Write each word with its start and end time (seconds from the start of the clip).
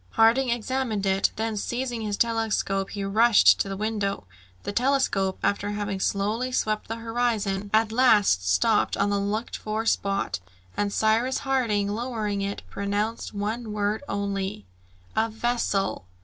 Harding 0.13 0.49
examined 0.49 1.05
it; 1.05 1.29
then 1.35 1.55
seizing 1.55 2.01
his 2.01 2.17
telescope 2.17 2.89
he 2.89 3.03
rushed 3.03 3.59
to 3.59 3.69
the 3.69 3.77
window. 3.77 4.25
The 4.63 4.71
telescope, 4.71 5.37
after 5.43 5.69
having 5.69 5.99
slowly 5.99 6.51
swept 6.51 6.87
the 6.87 6.95
horizon, 6.95 7.69
at 7.71 7.91
last 7.91 8.51
stopped 8.51 8.97
on 8.97 9.11
the 9.11 9.19
looked 9.19 9.55
for 9.57 9.85
spot, 9.85 10.39
and 10.75 10.91
Cyrus 10.91 11.37
Harding 11.45 11.87
lowering 11.89 12.41
it, 12.41 12.63
pronounced 12.67 13.35
one 13.35 13.73
word 13.73 14.01
only, 14.09 14.65
"A 15.15 15.29
vessel!" 15.29 16.07